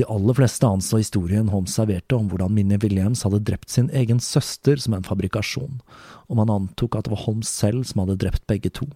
[0.00, 4.22] De aller fleste anså historien Holmes serverte om hvordan Minnie Williams hadde drept sin egen
[4.24, 5.82] søster som en fabrikasjon,
[6.28, 8.88] og man antok at det var Holmes selv som hadde drept begge to.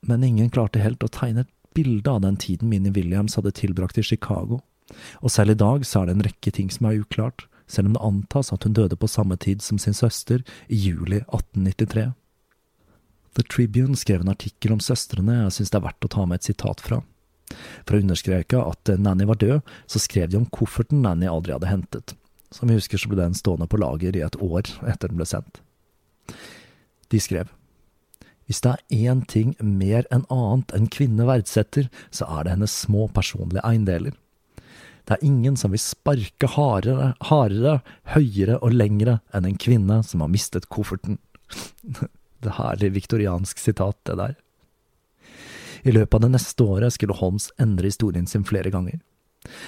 [0.00, 3.98] Men ingen klarte helt å tegne et bilde av den tiden Minnie Williams hadde tilbrakt
[3.98, 4.60] i Chicago,
[5.22, 7.94] og selv i dag så er det en rekke ting som er uklart, selv om
[7.94, 12.10] det antas at hun døde på samme tid som sin søster, i juli 1893.
[13.38, 16.40] The Tribune skrev en artikkel om søstrene jeg synes det er verdt å ta med
[16.40, 16.98] et sitat fra.
[17.86, 21.70] For å understreke at Nanny var død, så skrev de om kofferten Nanny aldri hadde
[21.70, 22.14] hentet.
[22.50, 25.26] Som vi husker så ble den stående på lager i et år etter den ble
[25.28, 25.62] sendt.
[27.10, 27.50] De skrev
[28.50, 32.72] Hvis det er én ting mer enn annet en kvinne verdsetter, så er det hennes
[32.74, 34.16] små personlige eiendeler.
[35.06, 37.76] Det er ingen som vil sparke hardere, hardere,
[38.10, 41.20] høyere og lengre enn en kvinne som har mistet kofferten.
[42.40, 44.36] Det herlige herlig viktoriansk sitat, det der.
[45.84, 48.96] I løpet av det neste året skulle Holmes endre historien sin flere ganger.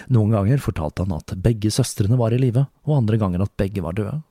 [0.09, 3.85] Noen ganger fortalte han at begge søstrene var i live, og andre ganger at begge
[3.85, 4.23] var døde.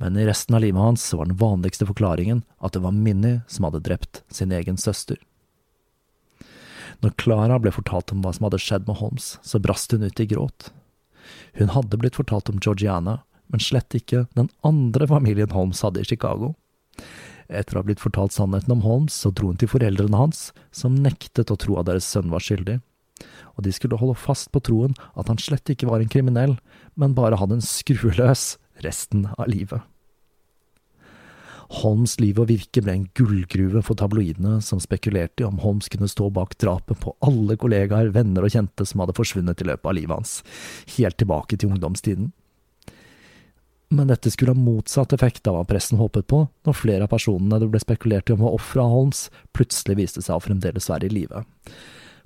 [0.00, 3.68] Men i resten av livet hans var den vanligste forklaringen at det var Minnie som
[3.68, 5.18] hadde drept sin egen søster.
[7.02, 10.22] Når Clara ble fortalt om hva som hadde skjedd med Holmes, så brast hun ut
[10.22, 10.70] i gråt.
[11.58, 16.08] Hun hadde blitt fortalt om Georgiana, men slett ikke den andre familien Holmes hadde i
[16.08, 16.54] Chicago.
[17.50, 20.96] Etter å ha blitt fortalt sannheten om Holmes, så dro hun til foreldrene hans, som
[20.96, 22.78] nektet å tro at deres sønn var skyldig.
[23.58, 26.56] Og de skulle holde fast på troen at han slett ikke var en kriminell,
[26.96, 29.82] men bare hadde en skrueløs resten av livet.
[31.72, 36.10] Holmes' liv og virke ble en gullgruve for tabloidene, som spekulerte i om Holmes kunne
[36.10, 39.96] stå bak drapet på alle kollegaer, venner og kjente som hadde forsvunnet i løpet av
[39.96, 40.34] livet hans,
[40.98, 42.32] helt tilbake til ungdomstiden
[43.92, 47.58] men dette skulle ha motsatt effekt av hva pressen håpet på, når flere av personene
[47.60, 51.08] det ble spekulert i om var ofre av Holmes, plutselig viste seg å fremdeles være
[51.08, 51.44] i live.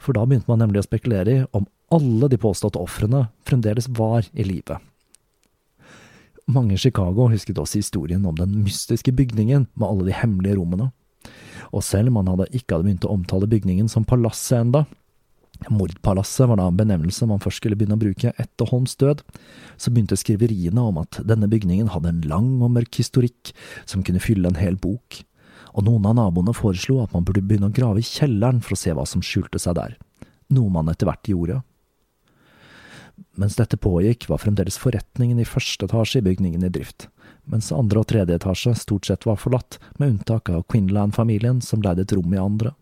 [0.03, 4.27] For da begynte man nemlig å spekulere i om alle de påståtte ofrene fremdeles var
[4.35, 4.79] i live.
[6.47, 10.93] Mange i Chicago husket også historien om den mystiske bygningen med alle de hemmelige rommene.
[11.75, 14.85] Og selv om man hadde ikke hadde begynt å omtale bygningen som palasset enda,
[15.73, 19.23] Mordpalasset var da en benevnelse man først skulle begynne å bruke etter Holms død.
[19.81, 23.55] Så begynte skriveriene om at denne bygningen hadde en lang og mørk historikk
[23.89, 25.23] som kunne fylle en hel bok,
[25.77, 28.81] og noen av naboene foreslo at man burde begynne å grave i kjelleren for å
[28.81, 29.97] se hva som skjulte seg der,
[30.53, 31.63] noe man etter hvert gjorde.
[33.37, 37.09] Mens dette pågikk, var fremdeles forretningen i første etasje i bygningen i drift,
[37.45, 42.07] mens andre og tredje etasje stort sett var forlatt, med unntak av Quinlan-familien som leide
[42.07, 42.73] et rom i andre.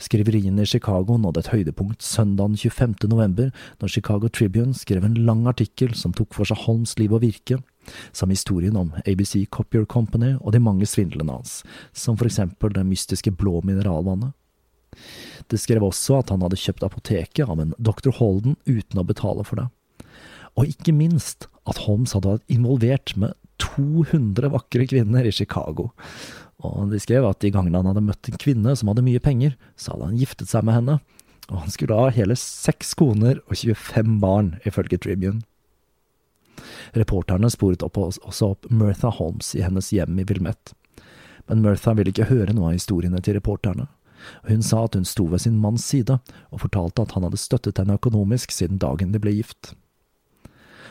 [0.00, 2.94] Skriveriene i Chicago nådde et høydepunkt søndagen 25.
[3.12, 3.50] november,
[3.82, 7.60] når Chicago Tribune skrev en lang artikkel som tok for seg Holms liv og virke,
[8.16, 11.60] som historien om ABC Copier Company og de mange svindlene hans,
[11.92, 14.32] som for eksempel det mystiske blå mineralvannet.
[15.50, 18.12] Det skrev også at han hadde kjøpt apoteket av en dr.
[18.20, 19.68] Holden uten å betale for det.
[20.58, 25.90] Og ikke minst at Holmes hadde vært involvert med 200 vakre kvinner i Chicago,
[26.64, 29.56] og de skrev at de gangene han hadde møtt en kvinne som hadde mye penger,
[29.76, 30.98] så hadde han giftet seg med henne,
[31.50, 35.42] og han skulle ha hele seks koner og 25 barn, ifølge Tribune.
[36.96, 40.74] Reporterne sporet opp også opp Mirtha Holmes i hennes hjem i Vilmet.
[41.48, 43.88] men Mirtha ville ikke høre noe av historiene til reporterne.
[44.48, 46.18] Hun sa at hun sto ved sin manns side,
[46.50, 49.74] og fortalte at han hadde støttet henne økonomisk siden dagen de ble gift.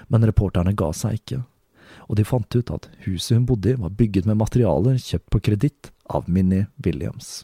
[0.10, 1.44] Men reporterne ga seg ikke
[2.10, 5.42] og de fant ut at huset hun bodde i var bygget med materialer kjøpt på
[5.46, 7.44] kreditt av Minnie Williams.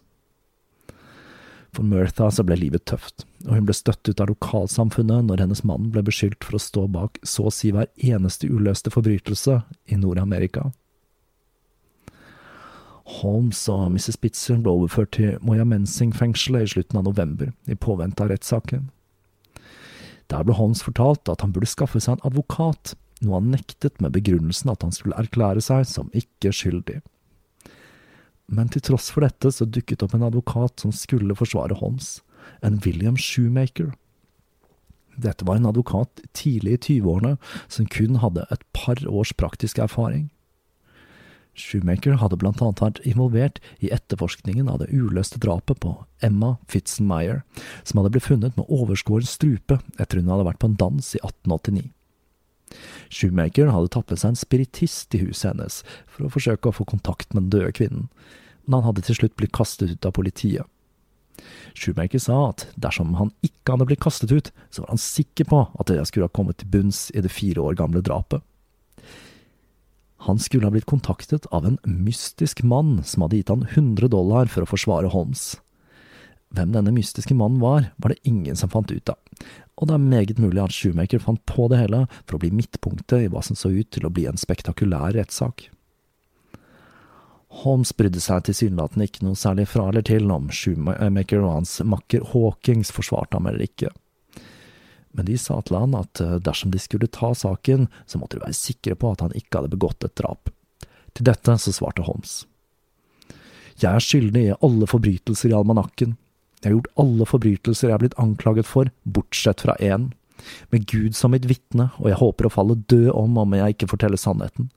[1.75, 5.61] For Mirtha så ble livet tøft, og hun ble støtt ut av lokalsamfunnet når hennes
[5.67, 9.59] mann ble beskyldt for å stå bak så å si hver eneste uløste forbrytelse
[9.91, 10.69] i Nord-Amerika.
[13.05, 14.17] Holmes og Mrs.
[14.17, 18.89] Spitzer ble overført til Moyamensing-fengselet i slutten av november, i påvente av rettssaken.
[20.33, 24.15] Der ble Holmes fortalt at han burde skaffe seg en advokat, noe han nektet med
[24.17, 27.01] begrunnelsen at han skulle erklære seg som ikke skyldig.
[28.49, 32.19] Men til tross for dette så dukket opp en advokat som skulle forsvare Holmes,
[32.65, 33.93] en William Shoemaker.
[35.15, 37.37] Dette var en advokat tidlig i tyveårene
[37.71, 40.29] som kun hadde et par års praktisk erfaring.
[41.55, 45.93] Shoemaker hadde blant annet vært involvert i etterforskningen av det uløste drapet på
[46.23, 47.43] Emma Fitzenmeyer,
[47.83, 51.21] som hadde blitt funnet med overskåren strupe etter hun hadde vært på en dans i
[51.23, 51.89] 1889.
[53.13, 56.87] Shoemaker hadde tatt med seg en spiritist i huset hennes for å forsøke å få
[56.89, 58.07] kontakt med den døde kvinnen,
[58.65, 60.65] men han hadde til slutt blitt kastet ut av politiet.
[61.75, 65.61] Shoemaker sa at dersom han ikke hadde blitt kastet ut, så var han sikker på
[65.75, 68.43] at det skulle ha kommet til bunns i det fire år gamle drapet.
[70.25, 74.49] Han skulle ha blitt kontaktet av en mystisk mann som hadde gitt han 100 dollar
[74.49, 75.59] for å forsvare Holmes.
[76.55, 79.19] Hvem denne mystiske mannen var, var det ingen som fant ut av,
[79.75, 83.25] og det er meget mulig at Shoemaker fant på det hele for å bli midtpunktet
[83.25, 85.67] i hva som så ut til å bli en spektakulær rettssak.
[87.61, 92.25] Holmes brydde seg tilsynelatende ikke noe særlig fra eller til om Shoemaker og hans makker
[92.33, 93.93] Hawkings forsvarte ham eller ikke.
[95.15, 98.43] Men de sa til han at eh, dersom de skulle ta saken, så måtte de
[98.43, 100.51] være sikre på at han ikke hadde begått et drap.
[101.15, 102.43] Til dette så svarte Holmes.
[103.79, 106.15] Jeg er skyldig i alle forbrytelser i almanakken.
[106.61, 110.09] Jeg har gjort alle forbrytelser jeg er blitt anklaget for, bortsett fra én.
[110.71, 113.89] Med Gud som mitt vitne, og jeg håper å falle død om om jeg ikke
[113.91, 114.69] forteller sannheten.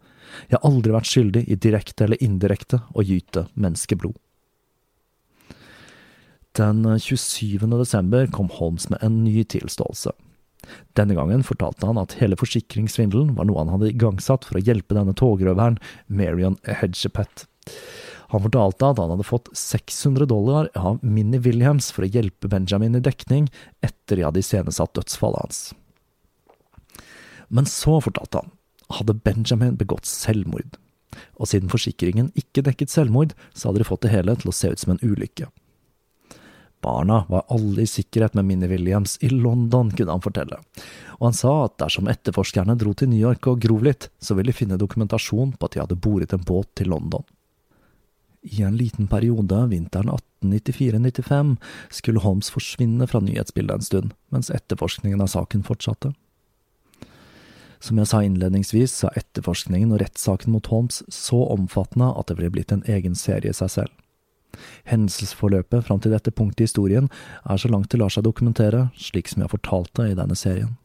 [0.47, 4.15] Jeg har aldri vært skyldig i direkte eller indirekte å gyte menneskeblod.
[6.59, 7.67] Den 27.
[7.79, 10.11] desember kom Holmes med en ny tilståelse.
[10.99, 14.97] Denne gangen fortalte han at hele forsikringssvindelen var noe han hadde igangsatt for å hjelpe
[14.97, 17.47] denne togrøveren, Marion Hedgepet.
[18.29, 22.99] Han fortalte at han hadde fått 600 dollar av Minnie Williams for å hjelpe Benjamin
[22.99, 23.49] i dekning
[23.85, 25.63] etter de hadde iscenesatt dødsfallet hans.
[27.49, 28.53] Men så fortalte han
[28.99, 30.77] hadde Benjamin begått selvmord,
[31.41, 34.73] og siden forsikringen ikke dekket selvmord, så hadde de fått det hele til å se
[34.73, 35.49] ut som en ulykke.
[36.85, 40.61] Barna var alle i sikkerhet med Minnie Williams i London, kunne han fortelle,
[41.19, 44.53] og han sa at dersom etterforskerne dro til New York og grov litt, så ville
[44.53, 47.27] de finne dokumentasjon på at de hadde boret en båt til London.
[48.43, 50.13] I en liten periode, vinteren
[50.45, 51.57] 1894–95,
[51.91, 56.15] skulle Holmes forsvinne fra nyhetsbildet en stund, mens etterforskningen av saken fortsatte.
[57.83, 62.39] Som jeg sa innledningsvis, så er etterforskningen og rettssaken mot Holmes så omfattende at det
[62.39, 63.93] ville blitt en egen serie i seg selv.
[64.89, 67.11] Hendelsesforløpet fram til dette punktet i historien
[67.45, 70.39] er så langt det lar seg dokumentere, slik som jeg har fortalt det i denne
[70.39, 70.77] serien.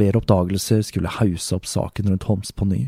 [0.00, 2.86] Flere oppdagelser skulle hause opp saken rundt Holmes på ny.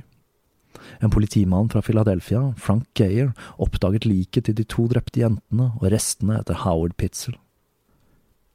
[1.05, 6.39] En politimann fra Philadelphia, Frank Gayer, oppdaget liket til de to drepte jentene og restene
[6.41, 7.35] etter Howard Pitzel.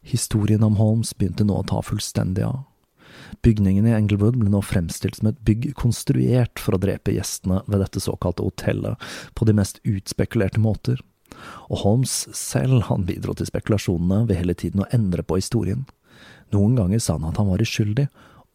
[0.01, 2.64] Historien om Holmes begynte nå å ta fullstendig av.
[3.45, 7.84] Bygningen i Englewood ble nå fremstilt som et bygg konstruert for å drepe gjestene ved
[7.84, 8.97] dette såkalte hotellet
[9.38, 11.03] på de mest utspekulerte måter,
[11.70, 15.86] og Holmes selv han bidro til spekulasjonene ved hele tiden å endre på historien.
[16.55, 18.08] Noen ganger sa han at han var uskyldig,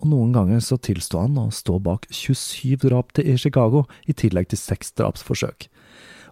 [0.03, 4.50] og noen ganger så tilsto han å stå bak 27 drap i Chicago, i tillegg
[4.50, 5.68] til seks drapsforsøk.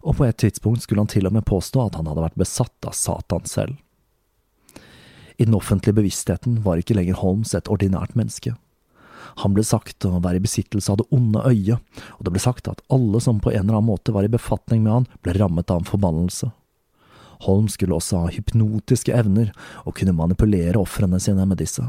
[0.03, 2.89] Og på et tidspunkt skulle han til og med påstå at han hadde vært besatt
[2.89, 3.79] av Satan selv.
[5.39, 8.57] I den offentlige bevisstheten var ikke lenger Holmes et ordinært menneske.
[9.45, 11.79] Han ble sagt å være i besittelse av det onde øyet,
[12.19, 14.83] og det ble sagt at alle som på en eller annen måte var i befatning
[14.83, 16.51] med han, ble rammet av en forbannelse.
[17.47, 19.55] Holmes skulle også ha hypnotiske evner
[19.87, 21.87] og kunne manipulere ofrene sine med disse.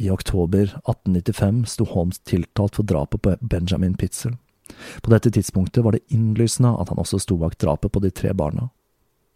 [0.00, 4.36] I oktober 1895 sto Holmes tiltalt for drapet på Benjamin Pitzel.
[5.02, 8.32] På dette tidspunktet var det innlysende at han også sto bak drapet på de tre
[8.32, 8.70] barna.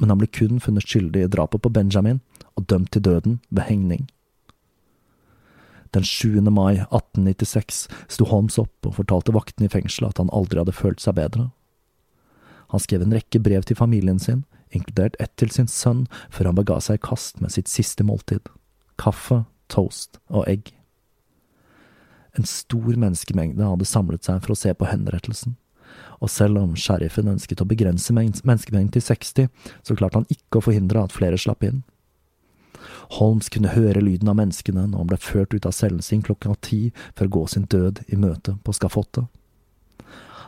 [0.01, 2.23] Men han ble kun funnet skyldig i drapet på Benjamin,
[2.57, 4.09] og dømt til døden ved hengning.
[5.93, 6.41] Den 7.
[6.49, 7.85] mai 1896
[8.17, 11.51] sto Holmes opp og fortalte vaktene i fengselet at han aldri hadde følt seg bedre.
[12.73, 16.57] Han skrev en rekke brev til familien sin, inkludert ett til sin sønn, før han
[16.57, 18.49] bega seg i kast med sitt siste måltid–
[19.05, 19.45] kaffe
[19.75, 20.73] toast og egg.
[22.35, 25.55] En stor menneskemengde hadde samlet seg for å se på henrettelsen,
[26.19, 29.51] og selv om sheriffen ønsket å begrense menneskemengden til 60,
[29.87, 31.85] så klarte han ikke å forhindre at flere slapp inn.
[33.19, 36.57] Holmes kunne høre lyden av menneskene når han ble ført ut av cellen sin klokka
[36.65, 36.81] ti
[37.15, 39.29] for å gå sin død i møte på skafottet.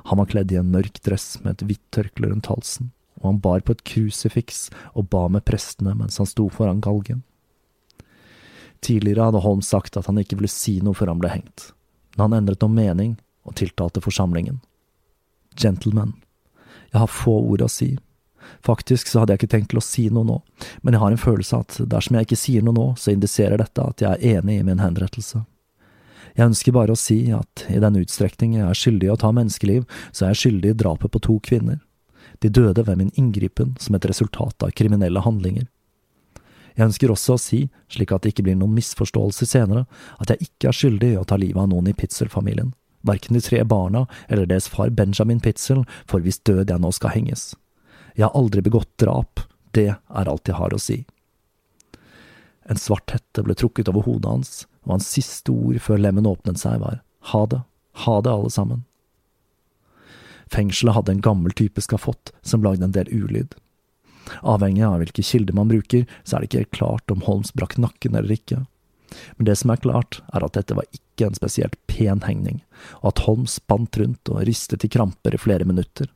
[0.06, 3.40] Han var kledd i en mørk dress med et hvitt tørkle rundt halsen, og han
[3.42, 7.24] bar på et krusifiks og ba med prestene mens han sto foran galgen.
[8.86, 11.70] Tidligere hadde Holm sagt at han ikke ville si noe før han ble hengt,
[12.14, 13.16] men han endret om mening
[13.46, 14.60] og tiltalte forsamlingen.
[15.58, 16.12] Gentlemen,
[16.92, 17.96] jeg har få ord å si.
[18.62, 20.38] Faktisk så hadde jeg ikke tenkt til å si noe nå,
[20.86, 23.82] men jeg har en følelse at dersom jeg ikke sier noe nå, så indiserer dette
[23.82, 25.42] at jeg er enig i min henrettelse.
[26.36, 29.32] Jeg ønsker bare å si at i den utstrekning jeg er skyldig i å ta
[29.34, 31.80] menneskeliv, så er jeg skyldig i drapet på to kvinner.
[32.44, 35.66] De døde ved min inngripen som et resultat av kriminelle handlinger.
[36.76, 37.60] Jeg ønsker også å si,
[37.92, 39.86] slik at det ikke blir noen misforståelse senere,
[40.20, 42.74] at jeg ikke er skyldig i å ta livet av noen i Pitzel-familien.
[43.06, 47.14] Verken de tre barna eller deres far Benjamin Pitzel, for hvis død jeg nå skal
[47.14, 47.54] henges.
[48.16, 49.40] Jeg har aldri begått drap,
[49.76, 51.04] det er alt jeg har å si.
[52.68, 54.52] En svart hette ble trukket over hodet hans,
[54.84, 57.00] og hans siste ord før lemmen åpnet seg var
[57.32, 57.62] ha det,
[58.06, 58.84] ha det alle sammen.
[60.52, 63.56] Fengselet hadde en gammel type skafott som lagde en del ulyd.
[64.42, 67.76] Avhengig av hvilke kilder man bruker, så er det ikke helt klart om Holmes brakk
[67.80, 68.64] nakken eller ikke.
[69.36, 72.60] Men det som er klart, er at dette var ikke en spesielt pen hengning,
[73.00, 76.10] og at Holmes spant rundt og ristet i kramper i flere minutter.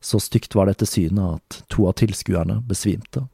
[0.00, 3.26] Så stygt var dette synet at to av tilskuerne besvimte.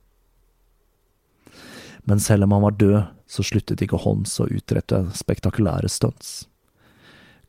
[2.05, 6.43] Men selv om han var død, så sluttet ikke Holmes å utrette spektakulære stunts.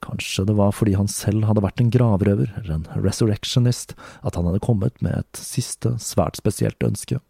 [0.03, 4.49] Kanskje det var fordi han selv hadde vært en gravrøver, eller en resurrectionist, at han
[4.49, 7.21] hadde kommet med et siste, svært spesielt ønske.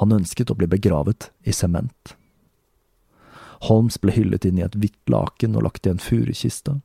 [0.00, 2.14] Han ønsket å bli begravet i sement.
[3.68, 6.78] Holmes ble hyllet inn i et hvitt laken og lagt i en furukiste.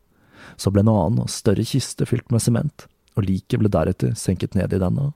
[0.59, 4.55] Så ble en annen og større kiste fylt med sement, og liket ble deretter senket
[4.55, 5.11] ned i denne.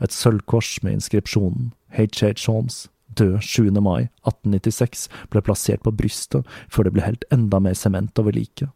[0.00, 2.46] Et sølvkors med inskripsjonen H.H.
[2.46, 2.86] Holmes,
[3.18, 3.70] død 7.
[3.82, 8.70] mai 1896, ble plassert på brystet før det ble helt enda mer sement over liket.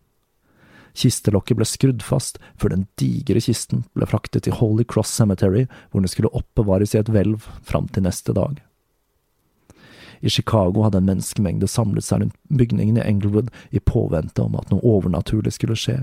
[0.95, 6.05] Kistelokket ble skrudd fast før den digre kisten ble fraktet til Holy Cross Cemetery, hvor
[6.05, 8.63] den skulle oppbevares i et hvelv fram til neste dag.
[10.25, 14.71] I Chicago hadde en menneskemengde samlet seg rundt bygningen i Englewood i påvente om at
[14.71, 15.99] noe overnaturlig skulle skje.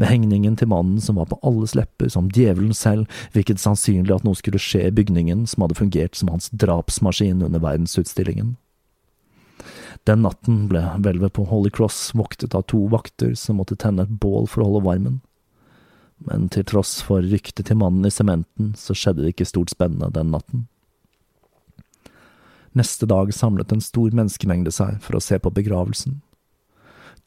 [0.00, 4.26] Med hengningen til mannen som var på alles lepper som djevelen selv, virket sannsynlig at
[4.26, 8.56] noe skulle skje i bygningen som hadde fungert som hans drapsmaskin under verdensutstillingen.
[10.04, 14.18] Den natten ble hvelvet på Holy Cross voktet av to vakter som måtte tenne et
[14.20, 15.22] bål for å holde varmen.
[16.24, 20.12] Men til tross for ryktet til mannen i sementen, så skjedde det ikke stort spennende
[20.12, 20.66] den natten.
[22.74, 26.18] Neste dag samlet en stor menneskemengde seg for å se på begravelsen.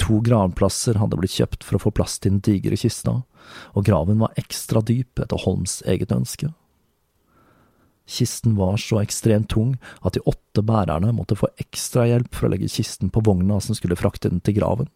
[0.04, 3.22] To gravplasser hadde blitt kjøpt for å få plass til den digre kista,
[3.74, 6.52] og graven var ekstra dyp etter Holms eget ønske.
[8.08, 12.54] Kisten var så ekstremt tung at de åtte bærerne måtte få ekstra hjelp for å
[12.54, 14.88] legge kisten på vogna som skulle frakte den til graven.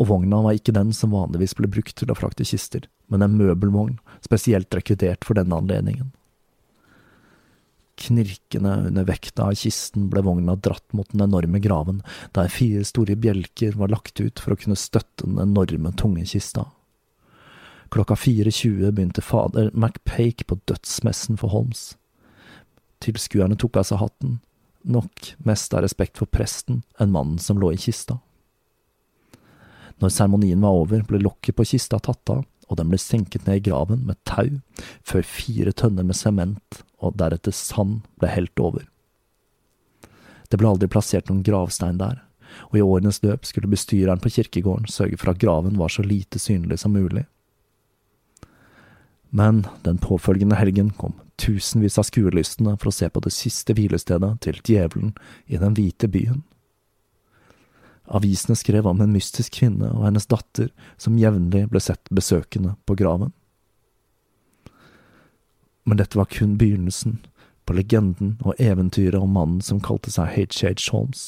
[0.00, 3.36] Og vogna var ikke den som vanligvis ble brukt til å frakte kister, men en
[3.38, 6.10] møbelvogn spesielt rekruttert for denne anledningen.
[8.00, 12.00] Knirkende under vekta av kisten ble vogna dratt mot den enorme graven,
[12.32, 16.70] der fire store bjelker var lagt ut for å kunne støtte den enorme, tunge kista.
[17.92, 21.92] Klokka 4.20 begynte fader MacPake på dødsmessen for Holmes.
[23.04, 24.38] Tilskuerne tok av seg hatten,
[24.82, 28.16] nok mest av respekt for presten enn mannen som lå i kista.
[30.00, 33.60] Når seremonien var over, ble lokket på kista tatt av, og den ble senket ned
[33.60, 34.60] i graven med tau,
[35.04, 38.86] før fire tønner med sement og deretter sand ble helt over.
[40.50, 42.20] Det ble aldri plassert noen gravstein der,
[42.70, 46.40] og i årenes løp skulle bestyreren på kirkegården sørge for at graven var så lite
[46.42, 47.24] synlig som mulig.
[49.32, 54.34] Men den påfølgende helgen kom tusenvis av skuelystne for å se på det siste hvilestedet
[54.44, 55.14] til djevelen
[55.48, 56.42] i den hvite byen.
[58.12, 60.68] Avisene skrev om en mystisk kvinne og hennes datter
[61.00, 63.32] som jevnlig ble sett besøkende på graven.
[65.88, 67.22] Men dette var kun begynnelsen
[67.66, 70.74] på legenden og eventyret om mannen som kalte seg H.H.
[70.92, 71.24] Holmes.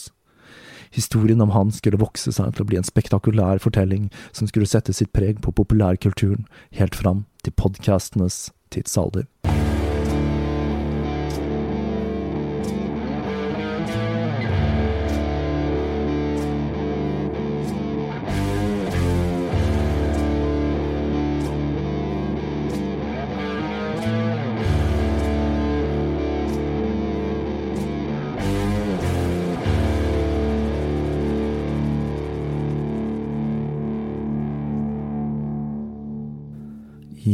[0.95, 4.95] Historien om han skulle vokse seg til å bli en spektakulær fortelling som skulle sette
[4.95, 6.47] sitt preg på populærkulturen
[6.78, 9.26] helt fram til podkastenes tidsalder.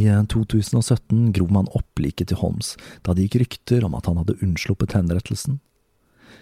[0.00, 2.72] I 2017 grov man opp liket til Holmes
[3.04, 5.58] da det gikk rykter om at han hadde unnsluppet henrettelsen.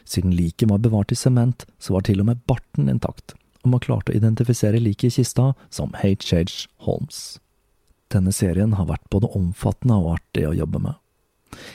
[0.06, 3.34] Siden liket var bevart i sement, så var til og med barten intakt,
[3.64, 6.68] og man klarte å identifisere liket i kista som H.H.
[6.86, 7.40] Holmes.
[8.12, 11.00] Denne serien har vært både omfattende og artig å jobbe med.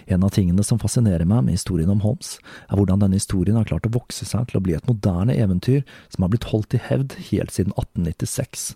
[0.06, 2.38] En av tingene som fascinerer meg med historien om Holmes,
[2.70, 5.84] er hvordan denne historien har klart å vokse seg til å bli et moderne eventyr
[6.14, 8.72] som har blitt holdt i hevd helt siden 1896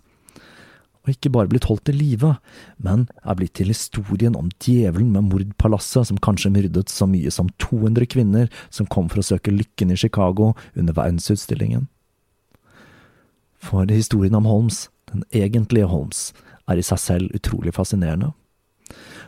[1.08, 2.34] og ikke bare blitt holdt til live,
[2.84, 7.48] men er blitt til historien om djevelen med mordpalasset som kanskje myrdet så mye som
[7.62, 11.88] 200 kvinner som kom for å søke lykken i Chicago under verdensutstillingen.
[13.58, 16.28] For historien om Holmes, den egentlige Holmes,
[16.68, 18.34] er i seg selv utrolig fascinerende.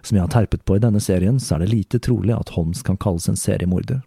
[0.05, 2.85] Som jeg har terpet på i denne serien, så er det lite trolig at Holmes
[2.85, 4.05] kan kalles en seriemorder.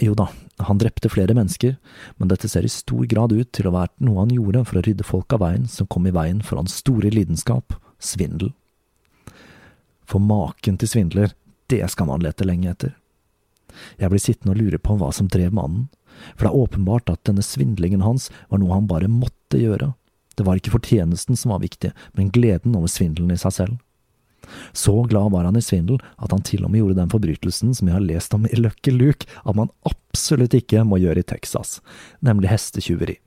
[0.00, 0.30] Jo da,
[0.64, 1.74] han drepte flere mennesker,
[2.16, 4.84] men dette ser i stor grad ut til å være noe han gjorde for å
[4.86, 8.54] rydde folk av veien som kom i veien for hans store lidenskap, svindel.
[10.08, 11.34] For maken til svindler,
[11.68, 12.96] det skal man lete lenge etter.
[14.00, 15.90] Jeg blir sittende og lure på hva som drev mannen,
[16.34, 19.92] for det er åpenbart at denne svindlingen hans var noe han bare måtte gjøre.
[20.34, 23.78] Det var ikke fortjenesten som var viktig, men gleden over svindelen i seg selv.
[24.72, 27.90] Så glad var han i svindel at han til og med gjorde den forbrytelsen som
[27.90, 31.78] jeg har lest om i Lucky Luke at man absolutt ikke må gjøre i Texas,
[32.24, 33.18] nemlig hestetyveri.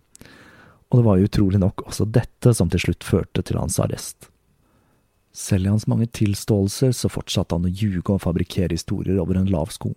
[0.92, 4.30] Og det var jo utrolig nok også dette som til slutt førte til hans arrest.
[5.34, 9.50] Selv i hans mange tilståelser så fortsatte han å ljuge og fabrikkere historier over en
[9.50, 9.96] lav sko.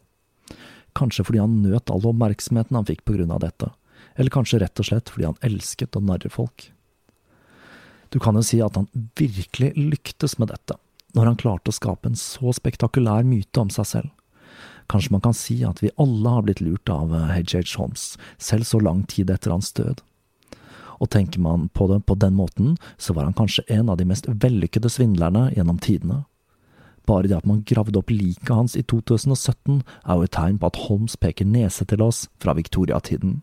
[0.96, 3.68] Kanskje fordi han nøt all oppmerksomheten han fikk på grunn av dette,
[4.16, 6.70] eller kanskje rett og slett fordi han elsket å narre folk.
[8.08, 10.78] Du kan jo si at han virkelig lyktes med dette,
[11.16, 14.12] når han klarte å skape en så spektakulær myte om seg selv.
[14.86, 17.64] Kanskje man kan si at vi alle har blitt lurt av H.H.
[17.80, 20.04] Holmes, selv så lang tid etter hans død.
[21.02, 24.06] Og tenker man på det på den måten, så var han kanskje en av de
[24.08, 26.22] mest vellykkede svindlerne gjennom tidene.
[27.06, 30.70] Bare det at man gravde opp liket hans i 2017, er jo et tegn på
[30.70, 33.42] at Holmes peker nese til oss fra viktoriatiden.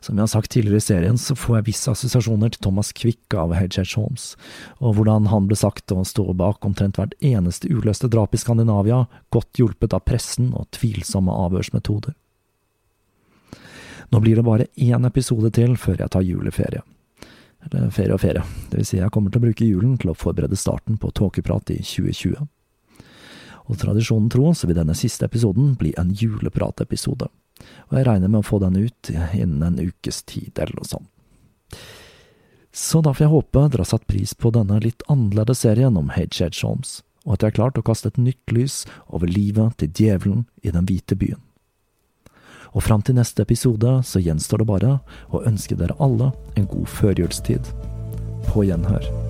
[0.00, 3.34] Som jeg har sagt tidligere i serien, så får jeg visse assosiasjoner til Thomas Quick
[3.36, 3.84] av H.H.
[3.98, 4.30] Holmes,
[4.80, 9.02] og hvordan han ble sagt å stå bak omtrent hvert eneste uløste drap i Skandinavia,
[9.28, 12.16] godt hjulpet av pressen og tvilsomme avhørsmetoder.
[14.10, 16.80] Nå blir det bare én episode til før jeg tar juleferie.
[17.60, 20.16] Eller ferie og ferie, det vil si jeg kommer til å bruke julen til å
[20.16, 22.48] forberede starten på Tåkeprat i 2020.
[23.70, 27.28] Og tradisjonen tro så vil denne siste episoden bli en julepratepisode,
[27.88, 31.10] og jeg regner med å få den ut innen en ukes tid eller noe sånt.
[32.72, 36.12] Så da får jeg håpe dere har satt pris på denne litt annerledes serien om
[36.14, 36.52] H.H.
[36.62, 40.44] Holmes, og at jeg har klart å kaste et nytt lys over livet til djevelen
[40.62, 41.42] i Den hvite byen.
[42.70, 44.92] Og fram til neste episode så gjenstår det bare
[45.34, 47.74] å ønske dere alle en god førjulstid.
[48.46, 49.29] På gjenhør.